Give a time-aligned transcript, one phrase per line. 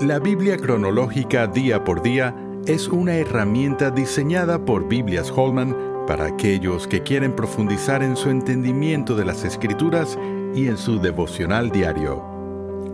[0.00, 2.32] La Biblia cronológica día por día
[2.66, 5.76] es una herramienta diseñada por Biblias Holman
[6.06, 10.16] para aquellos que quieren profundizar en su entendimiento de las escrituras
[10.54, 12.22] y en su devocional diario.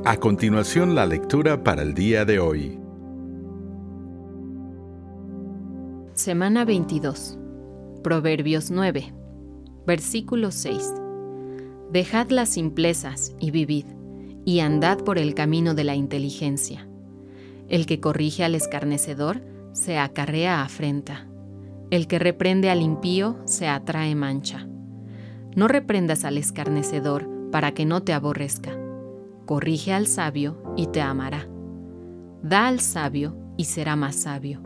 [0.06, 2.80] A continuación la lectura para el día de hoy.
[6.14, 7.38] Semana 22.
[8.02, 9.12] Proverbios 9.
[9.86, 10.94] Versículo 6.
[11.92, 13.84] Dejad las simplezas y vivid,
[14.46, 16.88] y andad por el camino de la inteligencia.
[17.68, 21.26] El que corrige al escarnecedor se acarrea afrenta.
[21.90, 24.66] El que reprende al impío se atrae mancha.
[25.56, 28.76] No reprendas al escarnecedor para que no te aborrezca.
[29.46, 31.48] Corrige al sabio y te amará.
[32.42, 34.60] Da al sabio y será más sabio.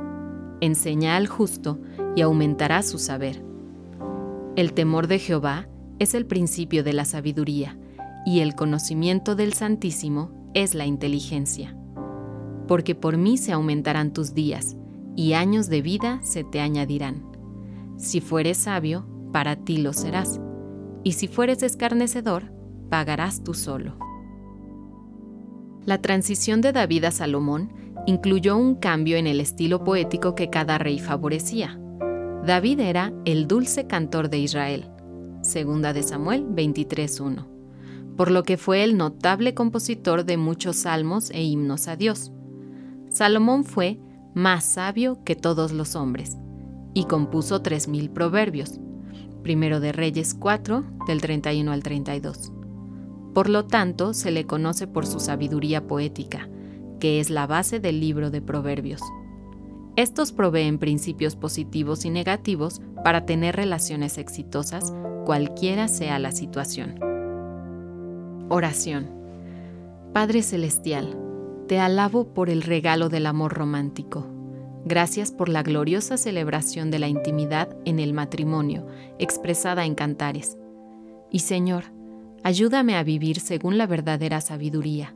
[0.61, 1.79] Enseña al justo
[2.17, 3.43] y aumentará su saber.
[4.57, 5.69] El temor de Jehová
[6.01, 7.79] es el principio de la sabiduría,
[8.27, 11.78] y el conocimiento del Santísimo es la inteligencia.
[12.69, 14.77] Porque por mí se aumentarán tus días,
[15.17, 17.27] y años de vida se te añadirán.
[17.97, 20.41] Si fueres sabio, para ti lo serás,
[21.03, 22.53] y si fueres escarnecedor,
[22.89, 23.99] pagarás tú solo.
[25.85, 27.73] La transición de David a Salomón
[28.07, 31.81] incluyó un cambio en el estilo poético que cada rey favorecía.
[32.45, 34.91] David era el dulce cantor de Israel,
[35.43, 37.47] segunda de Samuel 23.1,
[38.17, 42.33] por lo que fue el notable compositor de muchos salmos e himnos a Dios.
[43.11, 43.99] Salomón fue
[44.35, 46.37] más sabio que todos los hombres
[46.95, 48.79] y compuso 3.000 proverbios,
[49.43, 52.53] primero de Reyes 4, del 31 al 32.
[53.35, 56.49] Por lo tanto, se le conoce por su sabiduría poética,
[57.01, 59.01] que es la base del libro de Proverbios.
[59.97, 64.93] Estos proveen principios positivos y negativos para tener relaciones exitosas,
[65.25, 66.99] cualquiera sea la situación.
[68.49, 69.11] Oración.
[70.13, 71.28] Padre Celestial,
[71.69, 74.27] te alabo por el regalo del amor romántico.
[74.87, 78.87] Gracias por la gloriosa celebración de la intimidad en el matrimonio,
[79.19, 80.57] expresada en cantares.
[81.31, 81.85] Y Señor,
[82.43, 85.15] ayúdame a vivir según la verdadera sabiduría.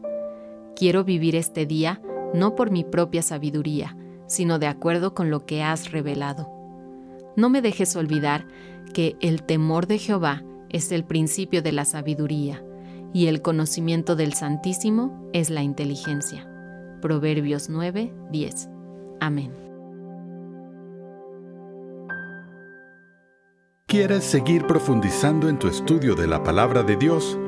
[0.77, 2.03] Quiero vivir este día
[2.35, 3.97] no por mi propia sabiduría,
[4.27, 6.51] sino de acuerdo con lo que has revelado.
[7.35, 8.47] No me dejes olvidar
[8.93, 12.63] que el temor de Jehová es el principio de la sabiduría
[13.13, 16.49] y el conocimiento del Santísimo es la inteligencia.
[17.01, 18.69] Proverbios 9, 10.
[19.21, 19.53] Amén.
[23.87, 27.39] ¿Quieres seguir profundizando en tu estudio de la palabra de Dios?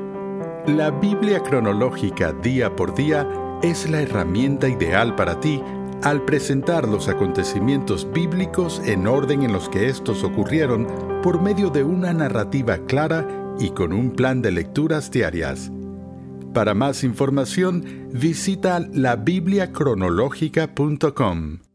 [0.67, 3.27] La Biblia cronológica día por día
[3.63, 5.61] es la herramienta ideal para ti
[6.03, 10.87] al presentar los acontecimientos bíblicos en orden en los que estos ocurrieron
[11.23, 15.71] por medio de una narrativa clara y con un plan de lecturas diarias.
[16.53, 21.74] Para más información, visita labibliacronológica.com.